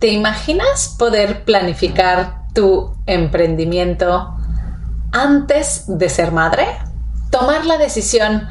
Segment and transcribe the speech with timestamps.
[0.00, 4.34] ¿Te imaginas poder planificar tu emprendimiento
[5.12, 6.66] antes de ser madre?
[7.30, 8.48] Tomar la decisión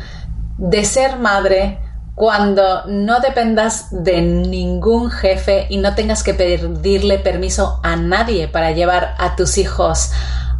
[0.60, 1.80] de ser madre
[2.14, 8.70] cuando no dependas de ningún jefe y no tengas que pedirle permiso a nadie para
[8.70, 10.12] llevar a tus hijos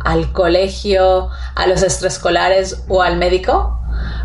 [0.04, 3.80] al colegio, a los extraescolares o al médico?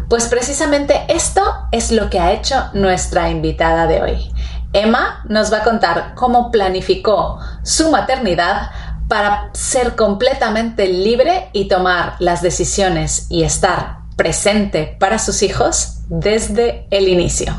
[0.09, 1.43] Pues precisamente esto
[1.73, 4.31] es lo que ha hecho nuestra invitada de hoy.
[4.75, 8.71] Emma nos va a contar cómo planificó su maternidad
[9.09, 16.87] para ser completamente libre y tomar las decisiones y estar presente para sus hijos desde
[16.91, 17.55] el inicio.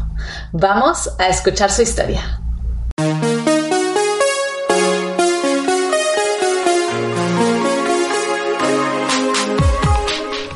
[0.51, 2.41] Vamos a escuchar su historia.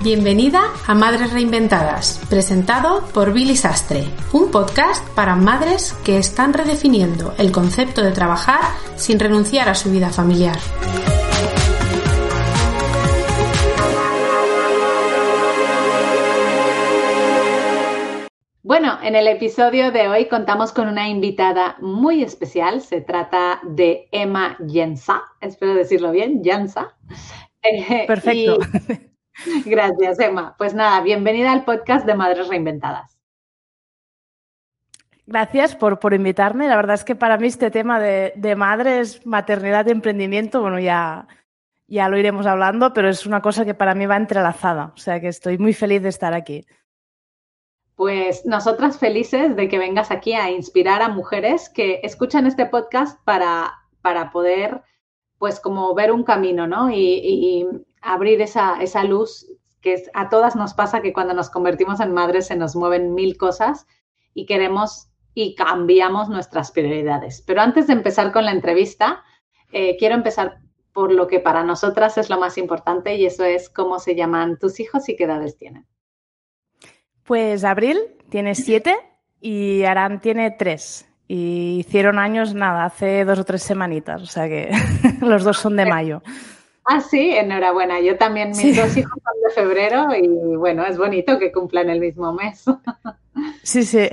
[0.10, 7.36] Bienvenida a Madres Reinventadas, presentado por Billy Sastre, un podcast para madres que están redefiniendo
[7.38, 8.60] el concepto de trabajar
[8.96, 10.58] sin renunciar a su vida familiar.
[18.64, 22.82] Bueno, en el episodio de hoy contamos con una invitada muy especial.
[22.82, 26.96] Se trata de Emma Jensa, espero decirlo bien, Jensa.
[28.08, 28.58] Perfecto.
[29.66, 30.56] Gracias, Emma.
[30.58, 33.18] Pues nada, bienvenida al podcast de Madres Reinventadas.
[35.26, 36.68] Gracias por, por invitarme.
[36.68, 41.28] La verdad es que para mí este tema de, madres, maternidad y emprendimiento, bueno, ya,
[41.88, 44.92] ya lo iremos hablando, pero es una cosa que para mí va entrelazada.
[44.96, 46.66] O sea que estoy muy feliz de estar aquí.
[47.96, 53.24] Pues nosotras felices de que vengas aquí a inspirar a mujeres que escuchan este podcast
[53.24, 54.82] para, para poder,
[55.38, 56.90] pues como ver un camino, ¿no?
[56.90, 57.68] y
[58.02, 59.48] abrir esa, esa luz
[59.82, 63.38] que a todas nos pasa que cuando nos convertimos en madres se nos mueven mil
[63.38, 63.88] cosas
[64.34, 67.44] y queremos y cambiamos nuestras prioridades.
[67.46, 69.24] Pero antes de empezar con la entrevista,
[69.72, 70.60] eh, quiero empezar
[70.92, 74.58] por lo que para nosotras es lo más importante y eso es cómo se llaman
[74.58, 75.86] tus hijos y qué edades tienen.
[77.24, 78.00] Pues Abril
[78.30, 78.98] tiene siete
[79.40, 81.08] y Arán tiene tres.
[81.28, 84.72] Y hicieron años, nada, hace dos o tres semanitas, o sea que
[85.22, 86.24] los dos son de mayo.
[86.92, 88.00] Ah, sí, enhorabuena.
[88.00, 92.00] Yo también, mis dos hijos son de febrero y bueno, es bonito que cumplan el
[92.00, 92.66] mismo mes.
[93.64, 94.10] Sí, sí.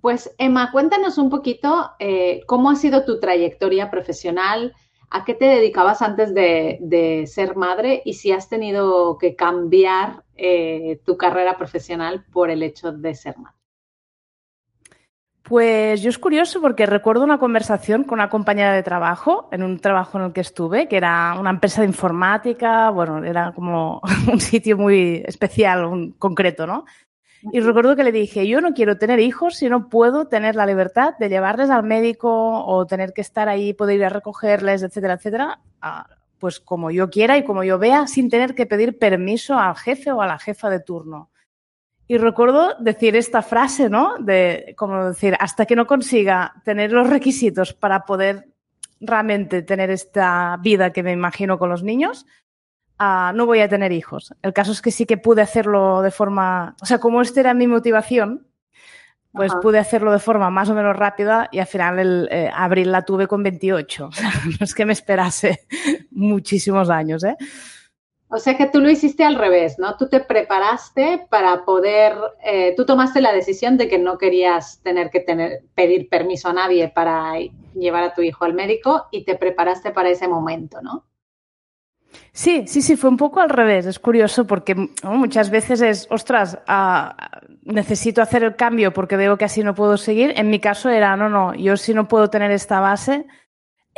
[0.00, 4.74] Pues Emma, cuéntanos un poquito eh, cómo ha sido tu trayectoria profesional,
[5.10, 11.00] a qué te dedicabas antes de, ser madre y si has tenido que cambiar eh,
[11.04, 13.63] tu carrera profesional por el hecho de ser madre.
[15.44, 19.78] Pues yo es curioso porque recuerdo una conversación con una compañera de trabajo, en un
[19.78, 24.00] trabajo en el que estuve, que era una empresa de informática, bueno, era como
[24.32, 26.86] un sitio muy especial, un concreto, ¿no?
[27.52, 30.64] Y recuerdo que le dije, yo no quiero tener hijos si no puedo tener la
[30.64, 35.12] libertad de llevarles al médico o tener que estar ahí, poder ir a recogerles, etcétera,
[35.12, 35.60] etcétera,
[36.38, 40.10] pues como yo quiera y como yo vea, sin tener que pedir permiso al jefe
[40.10, 41.28] o a la jefa de turno.
[42.06, 44.16] Y recuerdo decir esta frase, ¿no?
[44.18, 48.48] De, como decir, hasta que no consiga tener los requisitos para poder
[49.00, 52.26] realmente tener esta vida que me imagino con los niños,
[53.00, 54.34] uh, no voy a tener hijos.
[54.42, 57.54] El caso es que sí que pude hacerlo de forma, o sea, como esta era
[57.54, 58.46] mi motivación,
[59.32, 62.92] pues pude hacerlo de forma más o menos rápida y al final el eh, abril
[62.92, 64.06] la tuve con 28.
[64.08, 65.66] O sea, no es que me esperase
[66.12, 67.36] muchísimos años, ¿eh?
[68.34, 69.96] O sea que tú lo hiciste al revés, ¿no?
[69.96, 75.10] Tú te preparaste para poder, eh, tú tomaste la decisión de que no querías tener
[75.10, 77.34] que tener, pedir permiso a nadie para
[77.76, 81.04] llevar a tu hijo al médico y te preparaste para ese momento, ¿no?
[82.32, 83.86] Sí, sí, sí, fue un poco al revés.
[83.86, 84.74] Es curioso porque
[85.04, 87.14] muchas veces es, ostras, ah,
[87.62, 90.32] necesito hacer el cambio porque veo que así no puedo seguir.
[90.36, 93.26] En mi caso era, no, no, yo si no puedo tener esta base,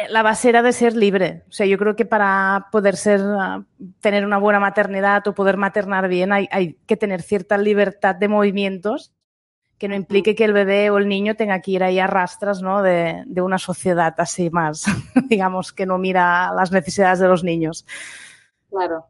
[0.09, 1.45] la base era de ser libre.
[1.49, 3.65] O sea, yo creo que para poder ser, ah,
[4.01, 9.13] tener una buena maternidad o poder maternar bien hay, que tener cierta libertad de movimientos
[9.79, 12.63] que no implique que el bebé o el niño tenga que ir ahí a rastras
[12.63, 12.83] ¿no?
[12.83, 14.85] de, de una sociedad así más,
[15.29, 17.85] digamos, que no mira las necesidades de los niños.
[18.71, 19.07] Claro.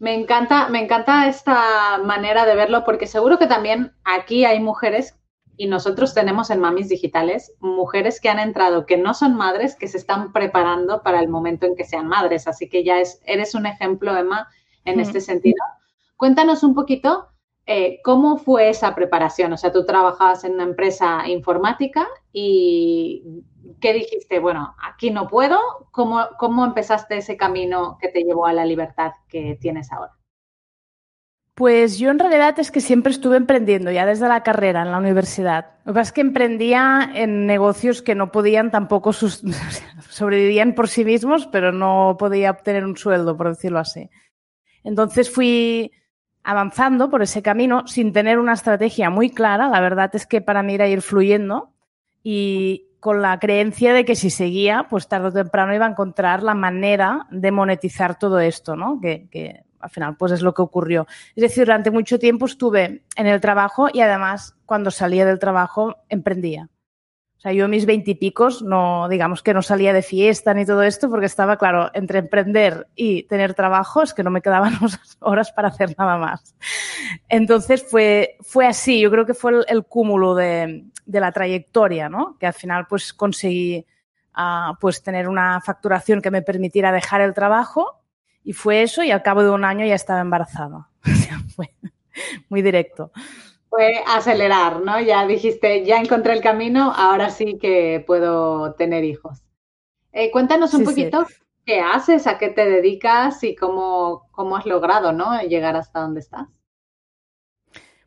[0.00, 5.16] Me encanta, me encanta esta manera de verlo porque seguro que también aquí hay mujeres
[5.62, 9.86] y nosotros tenemos en Mamis Digitales mujeres que han entrado, que no son madres, que
[9.86, 12.48] se están preparando para el momento en que sean madres.
[12.48, 14.48] Así que ya es, eres un ejemplo, Emma,
[14.84, 15.62] en este sentido.
[16.16, 17.28] Cuéntanos un poquito
[17.64, 19.52] eh, cómo fue esa preparación.
[19.52, 23.22] O sea, tú trabajabas en una empresa informática y
[23.80, 24.40] ¿qué dijiste?
[24.40, 25.60] Bueno, aquí no puedo.
[25.92, 30.10] ¿Cómo, cómo empezaste ese camino que te llevó a la libertad que tienes ahora?
[31.54, 34.98] Pues yo en realidad es que siempre estuve emprendiendo, ya desde la carrera, en la
[34.98, 35.66] universidad.
[35.84, 39.42] Lo que pasa es que emprendía en negocios que no podían tampoco, sus,
[40.08, 44.08] sobrevivían por sí mismos, pero no podía obtener un sueldo, por decirlo así.
[44.82, 45.92] Entonces fui
[46.42, 49.68] avanzando por ese camino sin tener una estrategia muy clara.
[49.68, 51.72] La verdad es que para mí era ir fluyendo
[52.22, 56.42] y con la creencia de que si seguía, pues tarde o temprano iba a encontrar
[56.42, 59.00] la manera de monetizar todo esto, ¿no?
[59.00, 61.06] Que, al final pues es lo que ocurrió.
[61.34, 65.96] Es decir, durante mucho tiempo estuve en el trabajo y además cuando salía del trabajo
[66.08, 66.68] emprendía.
[67.36, 71.10] O sea, yo mis veintipicos no, digamos que no salía de fiesta ni todo esto
[71.10, 74.74] porque estaba, claro, entre emprender y tener trabajo es que no me quedaban
[75.18, 76.54] horas para hacer nada más.
[77.28, 82.36] Entonces fue, fue así, yo creo que fue el, cúmulo de, de, la trayectoria, ¿no?
[82.38, 83.84] Que al final pues conseguí
[84.36, 88.01] uh, pues tener una facturación que me permitiera dejar el trabajo
[88.44, 90.88] y fue eso y al cabo de un año ya estaba embarazada.
[91.04, 91.70] O sea, fue
[92.48, 93.10] muy directo.
[93.68, 95.00] Fue acelerar, ¿no?
[95.00, 99.42] Ya dijiste, ya encontré el camino, ahora sí que puedo tener hijos.
[100.12, 101.34] Eh, cuéntanos un sí, poquito sí.
[101.64, 105.40] qué haces, a qué te dedicas y cómo, cómo has logrado, ¿no?
[105.42, 106.48] Llegar hasta donde estás.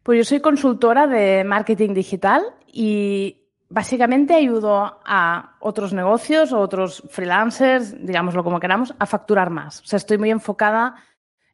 [0.04, 3.45] Pues yo soy consultora de marketing digital y
[3.76, 9.82] básicamente ayudo a otros negocios o otros freelancers, digámoslo como queramos, a facturar más.
[9.82, 10.96] O sea, estoy muy enfocada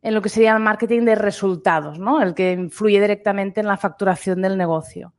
[0.03, 2.21] en lo que sería el marketing de resultados, ¿no?
[2.21, 5.15] El que influye directamente en la facturación del negocio.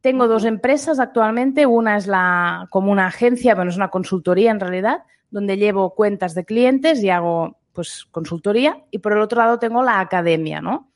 [0.00, 1.66] Tengo dos empresas actualmente.
[1.66, 6.34] Una es la, como una agencia, bueno, es una consultoría en realidad, donde llevo cuentas
[6.34, 8.82] de clientes y hago pues consultoría.
[8.90, 10.90] Y por el otro lado tengo la academia, ¿no?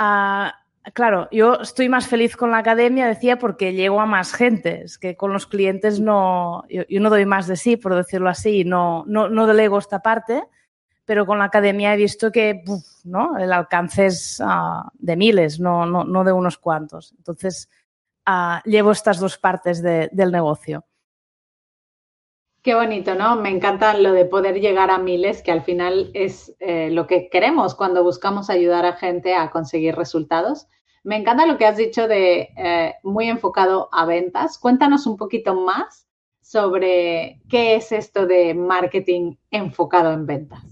[0.00, 0.48] Uh,
[0.94, 4.82] Claro, yo estoy más feliz con la academia, decía, porque llego a más gente.
[4.84, 8.28] Es que con los clientes no, yo, yo no doy más de sí, por decirlo
[8.28, 10.44] así, no, no, no delego esta parte,
[11.04, 12.62] pero con la academia he visto que
[13.04, 13.36] ¿no?
[13.36, 17.14] el alcance es uh, de miles, no, no, no, de unos cuantos.
[17.18, 17.68] Entonces,
[18.28, 20.84] uh, llevo estas dos partes de, del negocio.
[22.66, 23.36] Qué bonito, ¿no?
[23.36, 27.28] Me encanta lo de poder llegar a miles, que al final es eh, lo que
[27.28, 30.66] queremos cuando buscamos ayudar a gente a conseguir resultados.
[31.04, 34.58] Me encanta lo que has dicho de eh, muy enfocado a ventas.
[34.58, 36.08] Cuéntanos un poquito más
[36.40, 40.64] sobre qué es esto de marketing enfocado en ventas.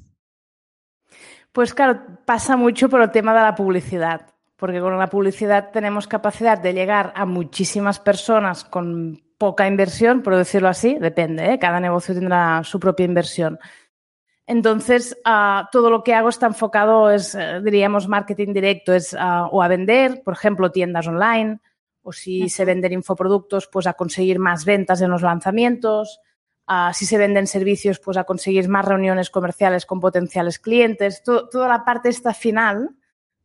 [1.52, 6.08] Pues claro, pasa mucho por el tema de la publicidad, porque con la publicidad tenemos
[6.08, 11.58] capacidad de llegar a muchísimas personas con poca inversión, por decirlo así, depende, ¿eh?
[11.58, 13.58] cada negocio tendrá su propia inversión.
[14.46, 19.46] Entonces, uh, todo lo que hago está enfocado, es, uh, diríamos, marketing directo, es uh,
[19.50, 21.60] o a vender, por ejemplo, tiendas online,
[22.00, 22.48] o si uh -huh.
[22.48, 26.20] se venden infoproductos, pues a conseguir más ventas en los lanzamientos,
[26.94, 31.84] si se venden servicios, pues a conseguir más reuniones comerciales con potenciales clientes, toda la
[31.84, 32.96] parte esta final,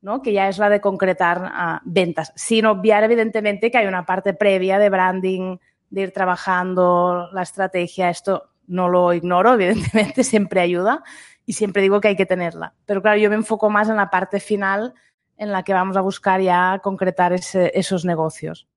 [0.01, 0.21] ¿no?
[0.21, 4.79] que ya es la de concretar ventas, sin obviar, evidentemente, que hay una parte previa
[4.79, 5.57] de branding,
[5.89, 11.03] de ir trabajando la estrategia, esto no lo ignoro, evidentemente, siempre ayuda
[11.45, 12.73] y siempre digo que hay que tenerla.
[12.85, 14.93] Pero claro, yo me enfoco más en la parte final
[15.37, 18.67] en la que vamos a buscar ya concretar esos negocios.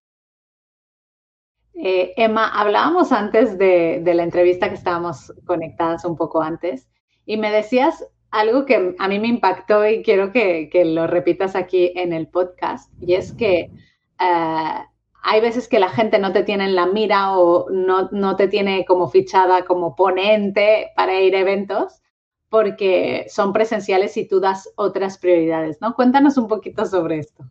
[1.75, 6.89] Eh, Emma, hablábamos antes de, la entrevista que estábamos conectadas un poco antes
[7.27, 11.57] y me decías algo que a mí me impactó y quiero que, que lo repitas
[11.57, 13.71] aquí en el podcast y es que
[14.21, 14.92] uh,
[15.23, 18.49] hay veces que la gente no te tiene en la mira o no, no, te
[18.49, 22.03] tiene como fichada como ponente para ir a eventos
[22.49, 25.95] porque son presenciales y tú das otras prioridades, ¿no?
[25.95, 27.45] Cuéntanos un poquito sobre esto.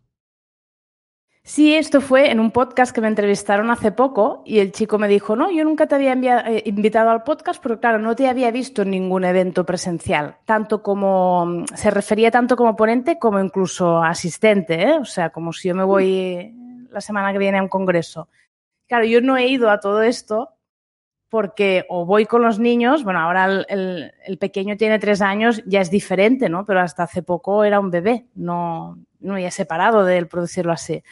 [1.44, 5.08] Sí, esto fue en un podcast que me entrevistaron hace poco y el chico me
[5.08, 8.28] dijo, no, yo nunca te había enviado, eh, invitado al podcast, pero claro, no te
[8.28, 14.00] había visto en ningún evento presencial, tanto como, se refería tanto como ponente como incluso
[14.04, 14.98] asistente, ¿eh?
[15.00, 16.54] o sea, como si yo me voy
[16.92, 18.28] la semana que viene a un congreso.
[18.86, 20.50] Claro, yo no he ido a todo esto
[21.32, 25.90] porque o voy con los niños, bueno, ahora el, pequeño tiene tres años, ya es
[25.90, 26.66] diferente, ¿no?
[26.66, 30.28] Pero hasta hace poco era un bebé, no, no había separado de él,
[30.68, 31.02] así.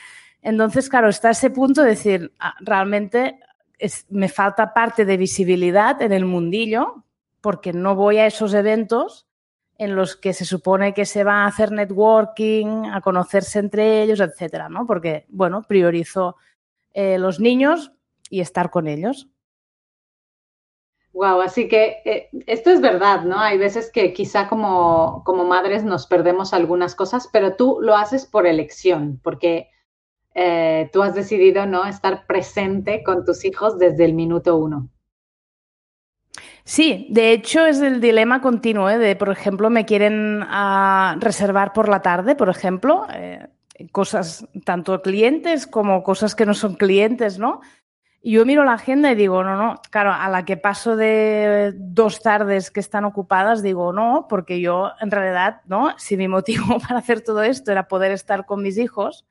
[0.42, 3.40] Entonces, claro, está ese punto de decir, ah, realmente
[3.78, 7.04] es, me falta parte de visibilidad en el mundillo
[7.40, 9.26] porque no voy a esos eventos
[9.80, 14.20] en los que se supone que se va a hacer networking, a conocerse entre ellos,
[14.20, 14.86] etcétera, ¿no?
[14.86, 16.36] Porque, bueno, priorizo
[16.92, 17.90] eh, los niños
[18.28, 19.30] y estar con ellos.
[21.14, 23.40] Wow, así que eh, esto es verdad, ¿no?
[23.40, 28.26] Hay veces que quizá como, como madres nos perdemos algunas cosas, pero tú lo haces
[28.26, 29.70] por elección, porque
[30.34, 31.86] eh, tú has decidido, ¿no?
[31.86, 34.90] Estar presente con tus hijos desde el minuto uno.
[36.64, 38.98] Sí, de hecho es el dilema continuo ¿eh?
[38.98, 43.48] de, por ejemplo, me quieren uh, reservar por la tarde, por ejemplo, eh,
[43.92, 47.60] cosas tanto clientes como cosas que no son clientes, ¿no?
[48.22, 51.72] Y yo miro la agenda y digo, no, no, claro, a la que paso de
[51.74, 55.94] dos tardes que están ocupadas, digo, no, porque yo en realidad, ¿no?
[55.96, 59.24] Si mi motivo para hacer todo esto era poder estar con mis hijos,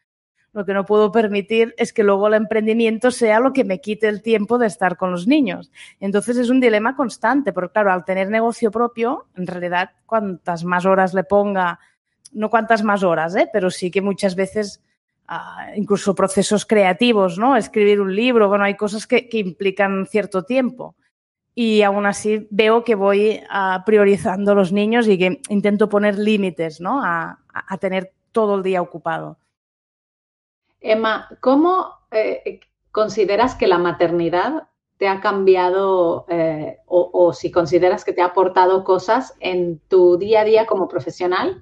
[0.52, 4.08] lo que no puedo permitir es que luego el emprendimiento sea lo que me quite
[4.08, 5.72] el tiempo de estar con los niños.
[6.00, 10.86] Entonces es un dilema constante, porque claro, al tener negocio propio, en realidad, cuantas más
[10.86, 11.80] horas le ponga,
[12.32, 13.48] no cuantas más horas, ¿eh?
[13.54, 14.82] pero sí que muchas veces
[15.30, 17.56] uh, incluso procesos creativos, ¿no?
[17.56, 20.96] Escribir un libro, bueno, hay cosas que, implican cierto tiempo.
[21.54, 26.80] Y aún así veo que voy uh, priorizando los niños y que intento poner límites,
[26.80, 27.04] ¿no?
[27.04, 27.38] A
[27.80, 29.38] tener todo el día ocupado.
[30.82, 38.14] Emma, ¿cómo eh, consideras que la maternidad te ha cambiado eh, o, si consideras que
[38.14, 41.62] te ha aportado cosas en tu día a día como profesional?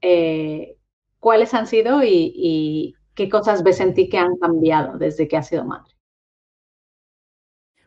[0.00, 0.78] Eh,
[1.18, 5.36] ¿Cuáles han sido y, y, qué cosas ves en ti que han cambiado desde que
[5.36, 5.91] has sido madre?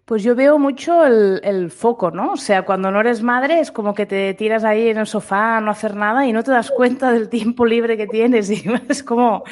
[0.06, 2.34] Pues yo veo mucho el, el, foco, ¿no?
[2.34, 5.58] O sea, cuando no eres madre es como que te tiras ahí en el sofá
[5.58, 8.64] a no hacer nada y no te das cuenta del tiempo libre que tienes y
[8.88, 9.44] es como,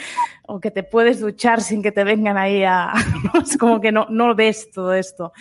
[0.45, 2.93] o que te puedes duchar sin que te vengan ahí a,
[3.43, 5.33] es como que no, no ves todo esto.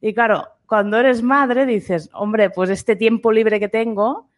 [0.00, 4.30] Y claro, cuando eres madre dices, hombre, pues este tiempo libre que tengo,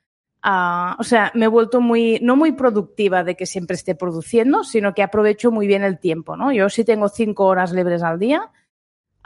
[0.45, 4.63] uh, o sea, me he vuelto muy, no muy productiva de que siempre esté produciendo,
[4.63, 6.53] sino que aprovecho muy bien el tiempo, ¿no?
[6.53, 8.51] Yo sí tengo cinco horas libres al día,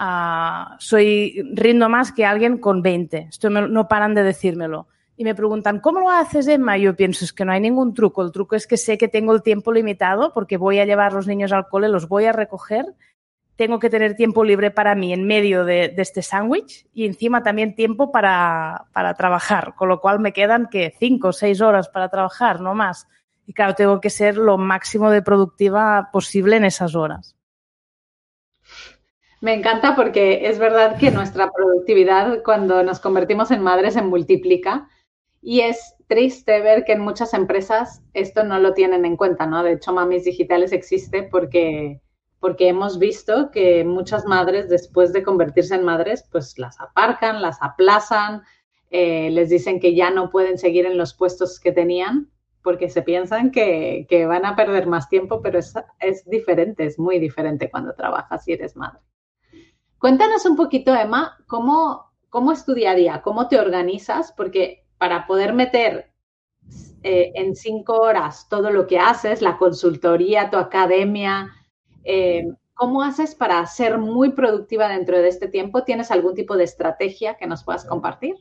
[0.03, 3.29] uh, soy, rindo más que alguien con 20.
[3.31, 4.89] Esto me, no paran de decírmelo.
[5.17, 6.77] Y me preguntan, ¿cómo lo haces, Emma?
[6.79, 8.23] Yo pienso, es que no hay ningún truco.
[8.23, 11.27] El truco es que sé que tengo el tiempo limitado porque voy a llevar los
[11.27, 12.87] niños al cole, los voy a recoger.
[13.57, 17.43] Tengo que tener tiempo libre para mí en medio de, de este sándwich y encima
[17.43, 21.89] también tiempo para, para trabajar, con lo cual me quedan que cinco o seis horas
[21.89, 23.07] para trabajar, no más.
[23.47, 27.37] Y claro, tengo que ser lo máximo de productiva posible en esas horas.
[29.43, 34.89] Me encanta porque es verdad que nuestra productividad cuando nos convertimos en madres se multiplica
[35.41, 39.65] y es triste ver que en muchas empresas esto no lo tienen en cuenta, ¿no?
[39.65, 42.01] De hecho, Mamis Digitales existe porque,
[42.39, 47.61] porque hemos visto que muchas madres después de convertirse en madres, pues las aparcan, las
[47.61, 48.43] aplazan,
[48.91, 52.31] eh, les dicen que ya no pueden seguir en los puestos que tenían
[52.63, 56.97] porque se piensan que, que van a perder más tiempo, pero es, es diferente, es
[56.97, 59.01] muy diferente cuando trabajas y eres madre.
[60.03, 64.85] Cuéntanos un poquito, Emma, cómo, cómo es tu día a día, cómo te organizas, porque
[64.99, 66.13] para poder meter
[67.05, 71.53] eh, en cinco horas todo lo que haces, la consultoría, tu academia,
[72.03, 75.85] eh, ¿cómo haces para ser muy productiva dentro de este tiempo?
[75.85, 78.35] ¿Tienes algún tipo de estrategia que nos puedas compartir?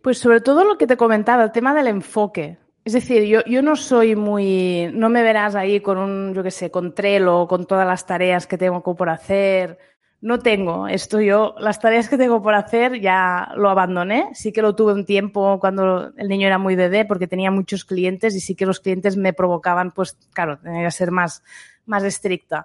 [0.00, 2.56] Pues sobre todo lo que te comentaba, el tema del enfoque.
[2.88, 6.50] Es decir, yo, yo, no soy muy, no me verás ahí con un, yo qué
[6.50, 9.76] sé, con Trello, con todas las tareas que tengo por hacer.
[10.22, 14.30] No tengo esto yo, las tareas que tengo por hacer ya lo abandoné.
[14.32, 17.84] Sí que lo tuve un tiempo cuando el niño era muy bebé porque tenía muchos
[17.84, 21.42] clientes y sí que los clientes me provocaban, pues claro, tenía que ser más,
[21.84, 22.64] más estricta.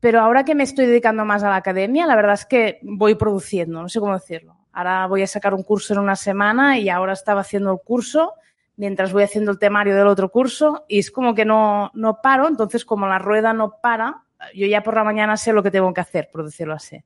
[0.00, 3.14] Pero ahora que me estoy dedicando más a la academia, la verdad es que voy
[3.14, 4.56] produciendo, no sé cómo decirlo.
[4.72, 8.32] Ahora voy a sacar un curso en una semana y ahora estaba haciendo el curso
[8.76, 12.48] mientras voy haciendo el temario del otro curso y es como que no, no paro,
[12.48, 15.92] entonces como la rueda no para, yo ya por la mañana sé lo que tengo
[15.94, 17.02] que hacer, por decirlo así.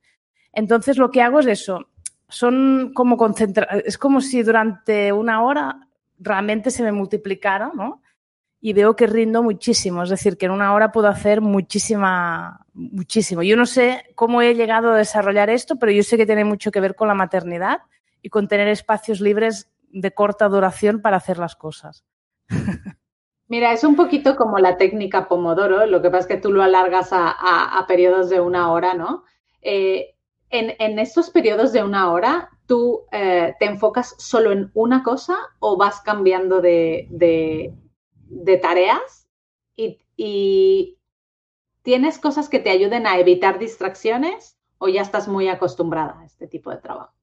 [0.53, 1.89] Entonces lo que hago es eso,
[2.29, 8.03] son como concentra es como si durante una hora realmente se me multiplicara, ¿no?
[8.61, 13.45] Y veo que rindo muchísimo, es decir, que en una hora puedo hacer muchísima, muchísimo.
[13.45, 16.73] Yo no sé cómo he llegado a desarrollar esto, pero yo sé que tiene mucho
[16.73, 17.83] que ver con la maternidad
[18.21, 22.05] y con tener espacios libres de corta duración para hacer las cosas.
[23.49, 26.63] Mira, es un poquito como la técnica Pomodoro, lo que pasa es que tú lo
[26.63, 29.25] alargas a, a, a periodos de una hora, ¿no?
[29.63, 30.15] Eh,
[30.51, 35.37] en, en, estos periodos de una hora, ¿tú eh, te enfocas solo en una cosa
[35.61, 37.75] o vas cambiando de, de,
[38.29, 39.29] de tareas?
[39.77, 40.99] Y, y,
[41.83, 46.47] tienes cosas que te ayuden a evitar distracciones o ya estás muy acostumbrada a este
[46.47, 47.15] tipo de trabajo?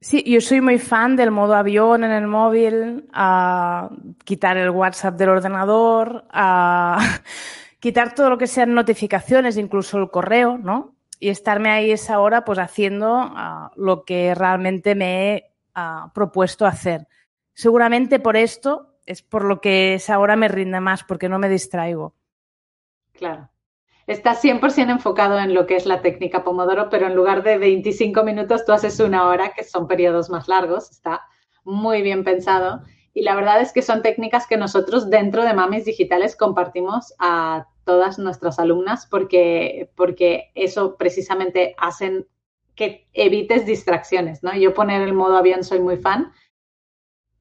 [0.00, 3.90] Sí, yo soy muy fan del modo avión en el móvil, a
[4.24, 6.98] quitar el WhatsApp del ordenador, a
[7.80, 10.94] quitar todo lo que sean notificaciones, incluso el correo, ¿no?
[11.18, 16.64] Y estarme ahí esa hora pues haciendo uh, lo que realmente me he uh, propuesto
[16.64, 17.08] hacer.
[17.52, 21.48] Seguramente por esto es por lo que esa hora me rinde más, porque no me
[21.48, 22.14] distraigo.
[23.14, 23.50] Claro.
[24.08, 28.24] Está 100% enfocado en lo que es la técnica Pomodoro, pero en lugar de 25
[28.24, 31.22] minutos tú haces una hora, que son periodos más largos, está
[31.62, 32.82] muy bien pensado.
[33.12, 37.66] Y la verdad es que son técnicas que nosotros dentro de Mamis Digitales compartimos a
[37.84, 42.26] todas nuestras alumnas porque, porque eso precisamente hacen
[42.74, 44.54] que evites distracciones, ¿no?
[44.54, 46.32] Yo poner el modo avión soy muy fan,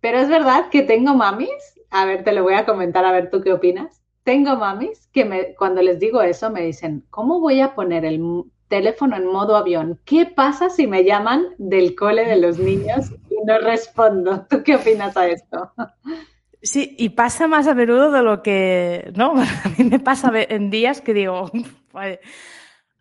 [0.01, 1.49] pero es verdad que tengo mamis,
[1.91, 4.01] a ver, te lo voy a comentar, a ver tú qué opinas.
[4.27, 8.21] Tengo mamis que me, cuando les digo eso me dicen, ¿cómo voy a poner el
[8.67, 10.01] teléfono en modo avión?
[10.03, 14.45] ¿Qué pasa si me llaman del cole de los niños y no respondo?
[14.49, 15.71] ¿Tú qué opinas a esto?
[16.61, 19.35] Sí, y pasa más a menudo de lo que, ¿no?
[19.63, 21.49] A mí me pasa en días que digo,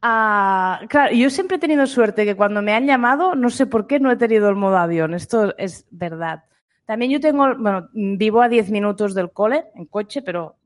[0.03, 3.89] ah, claro, yo siempre he tenido suerte que cuando me han llamado, no sé por
[3.89, 6.45] qué no he tenido el modo avión, esto es verdad.
[6.85, 10.57] También yo tengo, bueno, vivo a 10 minutos del cole en coche, pero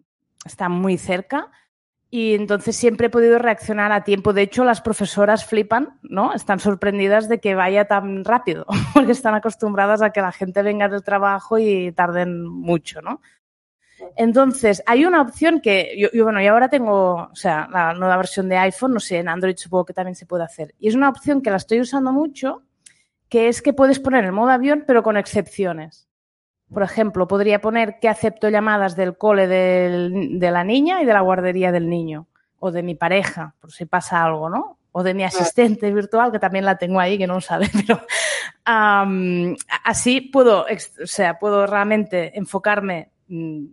[0.44, 1.50] está muy cerca
[2.11, 4.32] y entonces siempre he podido reaccionar a tiempo.
[4.32, 6.35] De hecho, las profesoras flipan, ¿no?
[6.35, 10.88] Están sorprendidas de que vaya tan rápido, porque están acostumbradas a que la gente venga
[10.88, 13.20] del trabajo y tarden mucho, ¿no?
[14.16, 18.49] Entonces, hay una opción que yo, bueno, y ahora tengo, o sea, la nueva versión
[18.49, 20.75] de iPhone, no sé, en Android supongo que también se puede hacer.
[20.78, 22.62] Y es una opción que la estoy usando mucho,
[23.28, 26.10] que es que puedes poner el modo avión, pero con excepciones.
[26.73, 31.21] Por ejemplo, podría poner que acepto llamadas del cole de la niña y de la
[31.21, 32.29] guardería del niño,
[32.61, 34.79] o de mi pareja, por si pasa algo, ¿no?
[34.93, 38.00] O de mi asistente virtual, que también la tengo ahí, que no sabe, pero
[39.85, 43.65] así puedo, o sea, puedo realmente enfocarme mm,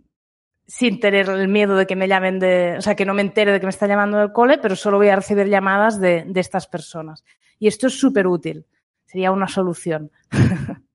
[0.66, 3.52] sin tener el miedo de que me llamen de, o sea, que no me entere
[3.52, 6.40] de que me está llamando del cole, pero solo voy a recibir llamadas de, de
[6.40, 7.24] estas personas.
[7.58, 8.66] Y esto es súper útil.
[9.06, 10.10] Sería una solución.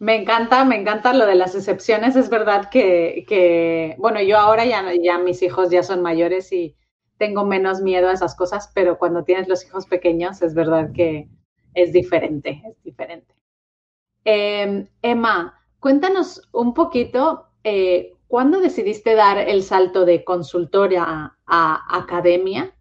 [0.00, 2.16] Me encanta, me encanta lo de las excepciones.
[2.16, 6.74] Es verdad que, bueno, yo ahora ya, ya mis hijos ya son mayores y
[7.18, 11.28] tengo menos miedo a esas cosas, pero cuando tienes los hijos pequeños es verdad que
[11.74, 13.34] es diferente, es diferente.
[14.24, 22.74] Em, Emma, cuéntanos un poquito, eh, ¿cuándo decidiste dar el salto de consultora a academia?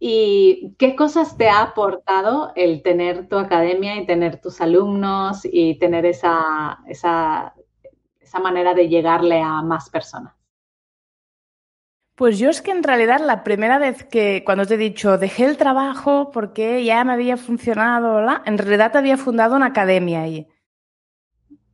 [0.00, 5.76] ¿Y qué cosas te ha aportado el tener tu academia y tener tus alumnos y
[5.78, 7.54] tener esa, esa,
[8.20, 10.34] esa manera de llegarle a más personas?
[12.14, 15.44] Pues yo es que en realidad la primera vez que, cuando te he dicho, dejé
[15.44, 20.48] el trabajo porque ya me había funcionado, en realidad había fundado una academia ahí,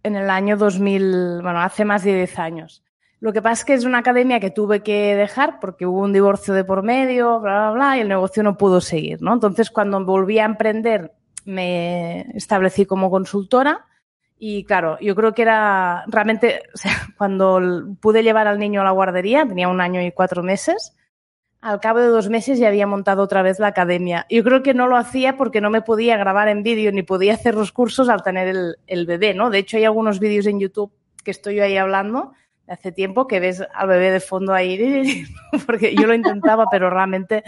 [0.02, 2.83] en el año 2000, bueno, hace más de 10 años.
[3.24, 6.12] Lo que pasa es que es una academia que tuve que dejar porque hubo un
[6.12, 9.32] divorcio de por medio, bla, bla, bla, y el negocio no pudo seguir, ¿no?
[9.32, 11.10] Entonces, cuando volví a emprender,
[11.46, 13.86] me establecí como consultora
[14.38, 16.64] y claro, yo creo que era realmente,
[17.16, 20.94] cuando pude llevar al niño a la guardería, tenía un año y cuatro meses,
[21.62, 24.26] al cabo de dos meses ya había montado otra vez la academia.
[24.28, 27.32] Yo creo que no lo hacía porque no me podía grabar en vídeo ni podía
[27.32, 29.48] hacer los cursos al tener el, el bebé, ¿no?
[29.48, 30.92] De hecho, hay algunos vídeos en YouTube
[31.24, 32.34] que estoy yo ahí hablando
[32.68, 35.24] hace tiempo que ves al bebé de fondo ahí,
[35.66, 37.44] porque yo lo intentaba, pero realmente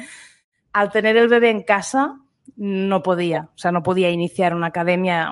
[0.72, 2.20] al tener el bebé en casa
[2.56, 5.30] no podía, o sea, no podía iniciar una academia.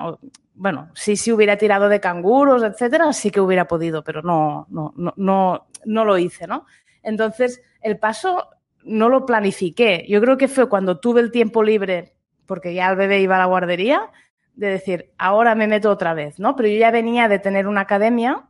[0.53, 4.93] Bueno, sí, sí hubiera tirado de canguros, etcétera, sí que hubiera podido, pero no, no,
[4.95, 6.65] no, no, no lo hice, ¿no?
[7.03, 8.49] Entonces, el paso
[8.83, 10.05] no lo planifiqué.
[10.07, 12.13] Yo creo que fue cuando tuve el tiempo libre,
[12.45, 14.11] porque ya el bebé iba a la guardería,
[14.55, 16.55] de decir, ahora me meto otra vez, ¿no?
[16.55, 18.45] Pero yo ya venía de tener una academia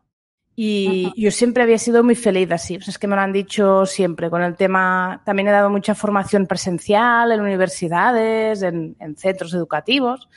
[0.58, 2.76] y yo siempre había sido muy feliz así.
[2.76, 4.30] es que me lo han dicho siempre.
[4.30, 10.30] Con el tema, también he dado mucha formación presencial en universidades, en, centros educativos.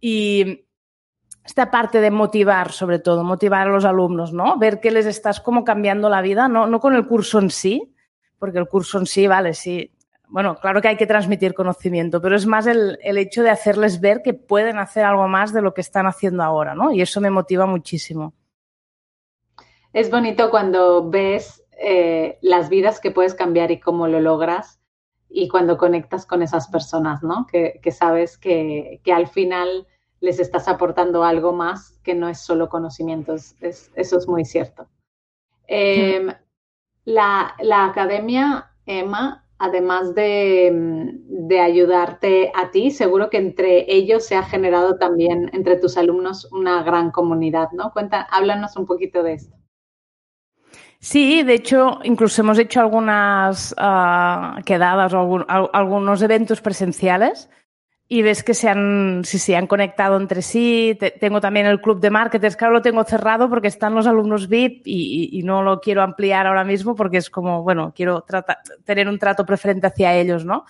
[0.00, 0.66] Y
[1.44, 4.56] esta parte de motivar, sobre todo, motivar a los alumnos, ¿no?
[4.56, 7.92] Ver que les estás como cambiando la vida, no, no con el curso en sí,
[8.38, 9.92] porque el curso en sí, vale, sí.
[10.28, 14.00] Bueno, claro que hay que transmitir conocimiento, pero es más el, el hecho de hacerles
[14.00, 16.92] ver que pueden hacer algo más de lo que están haciendo ahora, ¿no?
[16.92, 18.34] Y eso me motiva muchísimo
[19.96, 24.78] es bonito cuando ves eh, las vidas que puedes cambiar y cómo lo logras
[25.30, 27.46] y cuando conectas con esas personas, ¿no?
[27.46, 29.86] Que, sabes que, al final
[30.20, 33.54] les estás aportando algo más que no es solo conocimientos.
[33.62, 34.86] eso es muy cierto.
[35.66, 36.30] Em,
[37.06, 44.42] la, academia, Emma, además de, de, ayudarte a ti, seguro que entre ellos se ha
[44.42, 47.92] generado también, entre tus alumnos, una gran comunidad, ¿no?
[47.94, 49.56] Cuenta, háblanos un poquito de esto.
[50.98, 57.48] Sí, de hecho, incluso hemos hecho algunas ah, quedadas o algunos eventos presenciales
[58.08, 60.96] y ves que se han, sí, sí, han conectado entre sí.
[61.20, 64.82] tengo también el club de marketers, claro, lo tengo cerrado porque están los alumnos VIP
[64.86, 68.24] y, no lo quiero ampliar ahora mismo porque es como, bueno, quiero
[68.84, 70.64] tener un trato preferente hacia ellos, ¿no?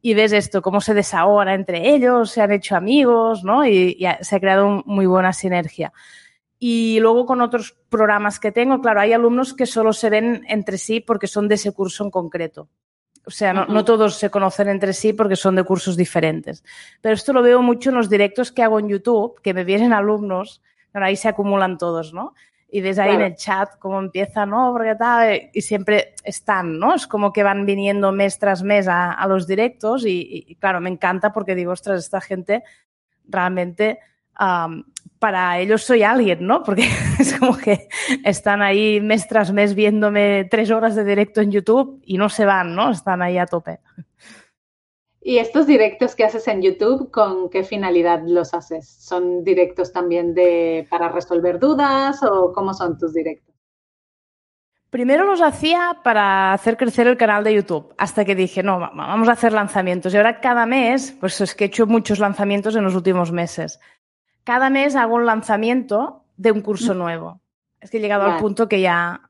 [0.00, 3.66] Y ves esto, cómo se desahoga entre ellos, se han hecho amigos, ¿no?
[3.66, 5.92] Y, y se ha creado muy buena sinergia.
[6.58, 10.78] Y luego con otros programas que tengo, claro, hay alumnos que solo se ven entre
[10.78, 12.68] sí porque son de ese curso en concreto.
[13.26, 16.62] O sea, no, todos se conocen entre sí porque son de cursos diferentes.
[17.00, 19.92] Pero esto lo veo mucho en los directos que hago en YouTube, que me vienen
[19.92, 22.34] alumnos, pero ahí se acumulan todos, ¿no?
[22.68, 24.72] Y ves ahí en el chat cómo empieza, ¿no?
[24.72, 26.94] Porque tal, y siempre están, ¿no?
[26.94, 31.32] Es como que van viniendo mes tras mes a, los directos y, claro, me encanta
[31.32, 32.62] porque digo, ostras, esta gente
[33.24, 33.98] realmente
[35.18, 36.62] para ellos soy alguien, ¿no?
[36.62, 36.82] Porque
[37.18, 37.88] es como que
[38.24, 42.44] están ahí mes tras mes viéndome tres horas de directo en YouTube y no se
[42.44, 42.90] van, ¿no?
[42.90, 43.80] Están ahí a tope.
[45.20, 48.88] ¿Y estos directos que haces en YouTube, con qué finalidad los haces?
[48.88, 53.52] ¿Son directos también de para resolver dudas o cómo son tus directos?
[54.88, 59.28] Primero los hacía para hacer crecer el canal de YouTube, hasta que dije, no, vamos
[59.28, 60.14] a hacer lanzamientos.
[60.14, 63.80] Y ahora cada mes, pues es que he hecho muchos lanzamientos en los últimos meses
[64.46, 66.98] cada mes hago un lanzamiento de un curso mm.
[66.98, 67.40] nuevo.
[67.80, 69.20] Es que he llegado al punto que ya,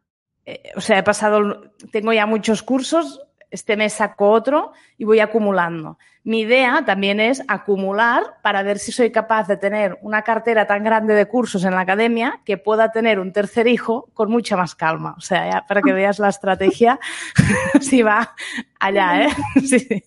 [0.44, 5.20] eh, o sea, he pasado, tengo ya muchos cursos, este mes saco otro y voy
[5.20, 5.98] acumulando.
[6.22, 10.84] Mi idea también es acumular para ver si soy capaz de tener una cartera tan
[10.84, 14.74] grande de cursos en la academia que pueda tener un tercer hijo con mucha más
[14.74, 15.14] calma.
[15.16, 17.00] O sea, ya para que veas la estrategia,
[17.80, 18.34] si va
[18.78, 19.28] allá, ¿eh?
[19.64, 20.04] Sí.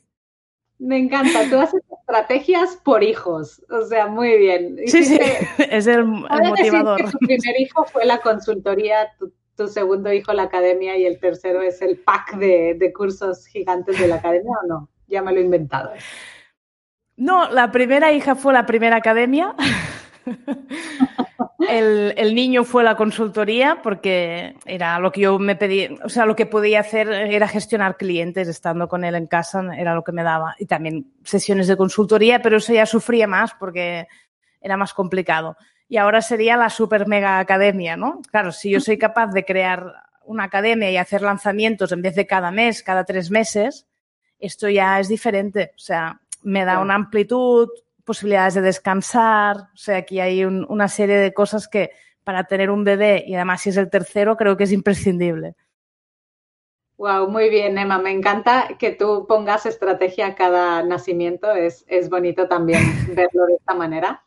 [0.80, 1.48] Me encanta.
[1.50, 3.62] Tú haces estrategias por hijos.
[3.70, 4.78] O sea, muy bien.
[4.88, 5.20] Sí, sí,
[5.70, 7.12] es el, motivador.
[7.12, 11.82] tu primer hijo fue la consultoría, tu, segundo hijo la academia y el tercero es
[11.82, 14.90] el pack de, de cursos gigantes de la academia o no?
[15.08, 15.92] Ya me lo he inventado.
[17.18, 19.54] No, la primera hija fue la primera academia.
[21.68, 26.36] El, niño fue la consultoría porque era lo que yo me pedí, o sea, lo
[26.36, 30.24] que podía hacer era gestionar clientes estando con él en casa, era lo que me
[30.24, 30.56] daba.
[30.60, 34.08] Y también sesiones de consultoría, pero eso ya sufría más porque
[34.62, 35.58] era más complicado.
[35.88, 38.22] Y ahora sería la super mega academia, ¿no?
[38.32, 42.28] Claro, si yo soy capaz de crear una academia y hacer lanzamientos en vez de
[42.28, 43.88] cada mes, cada tres meses,
[44.40, 45.72] esto ya es diferente.
[45.76, 47.70] O sea, me da una amplitud,
[48.10, 49.56] posibilidades de descansar.
[49.72, 51.92] O sea, aquí hay una serie de cosas que
[52.24, 55.56] para tener un bebé y además si es el tercero creo que es imprescindible.
[56.98, 58.00] Wow, muy bien, Emma.
[58.00, 61.52] Me encanta que tú pongas estrategia a cada nacimiento.
[61.52, 62.82] Es, es bonito también
[63.16, 64.24] verlo de esta manera.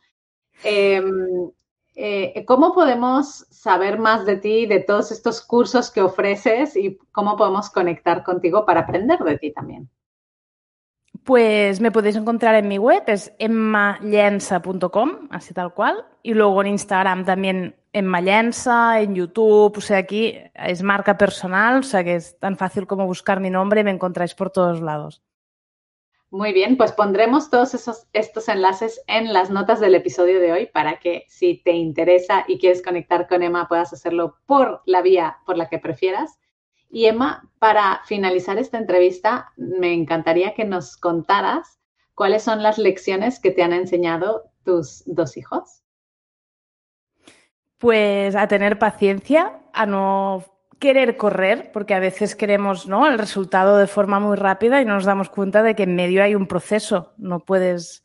[0.63, 1.51] Em,
[1.93, 7.35] eh, ¿Cómo podemos saber más de ti, de todos estos cursos que ofreces y cómo
[7.35, 9.89] podemos conectar contigo para aprender de ti también?
[11.23, 16.05] Pues me podéis encontrar en mi web, es emmallensa.com, así tal cual.
[16.21, 21.83] Y luego en Instagram también Emmallensa, en YouTube, o sea, aquí es marca personal, o
[21.83, 25.21] sea que es tan fácil como buscar mi nombre y me encontráis por todos lados.
[26.31, 30.65] Muy bien, pues pondremos todos esos, estos enlaces en las notas del episodio de hoy
[30.65, 35.37] para que si te interesa y quieres conectar con Emma puedas hacerlo por la vía
[35.45, 36.39] por la que prefieras.
[36.93, 41.79] Y Emma, para finalizar esta entrevista, me encantaría que nos contaras
[42.13, 45.81] cuáles son las lecciones que te han enseñado tus dos hijos.
[47.79, 50.45] Pues a tener paciencia, a no
[50.77, 53.07] querer correr, porque a veces queremos ¿no?
[53.07, 56.21] el resultado de forma muy rápida y no nos damos cuenta de que en medio
[56.21, 57.15] hay un proceso.
[57.17, 58.02] No puedes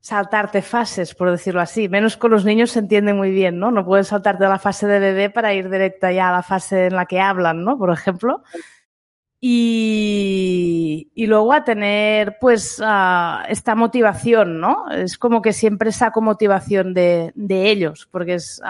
[0.00, 1.88] saltarte fases, por decirlo así.
[1.88, 3.70] Menos con los niños se entiende muy bien, ¿no?
[3.70, 6.86] No puedes saltarte a la fase de bebé para ir directa ya a la fase
[6.86, 7.78] en la que hablan, ¿no?
[7.78, 8.42] Por ejemplo.
[9.42, 12.82] Y, y luego a tener, pues,
[13.48, 14.90] esta motivación, ¿no?
[14.90, 18.60] Es como que siempre saco motivación de, de ellos, porque es,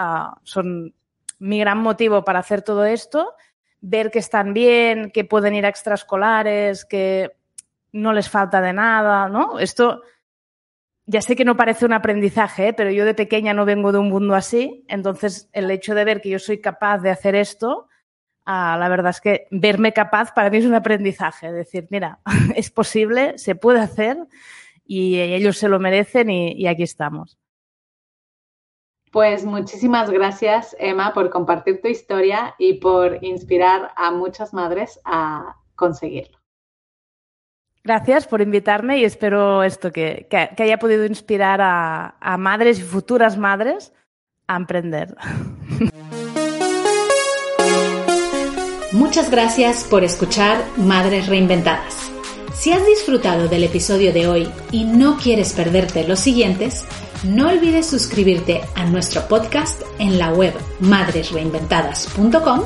[0.43, 0.93] son
[1.39, 3.33] mi gran motivo para hacer todo esto.
[3.81, 7.31] Ver que están bien, que pueden ir a extraescolares, que
[7.93, 9.59] no les falta de nada, ¿no?
[9.59, 10.03] Esto,
[11.05, 12.73] ya sé que no parece un aprendizaje, ¿eh?
[12.73, 16.21] pero yo de pequeña no vengo de un mundo así, entonces el hecho de ver
[16.21, 17.87] que yo soy capaz de hacer esto,
[18.45, 22.19] ah, la verdad es que verme capaz para mí es un aprendizaje, decir, mira,
[22.55, 24.17] es posible, se puede hacer
[24.85, 27.37] y ellos se lo merecen y aquí estamos.
[29.11, 35.57] Pues muchísimas gracias, Emma, por compartir tu historia y por inspirar a muchas madres a
[35.75, 36.40] conseguirlo.
[37.83, 43.91] Gracias por invitarme y espero esto que, haya podido inspirar a, madres y futuras madres
[44.47, 45.15] a emprender.
[48.91, 52.11] Muchas gracias por escuchar Madres Reinventadas.
[52.53, 56.85] Si has disfrutado del episodio de hoy y no quieres perderte los siguientes,
[57.23, 62.61] no olvides suscribirte a nuestro podcast en la web madresreinventadas.com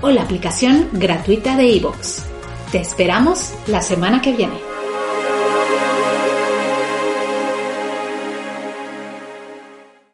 [0.00, 2.37] o la aplicación gratuita de iVoox.
[2.70, 4.67] Te esperamos la semana que viene.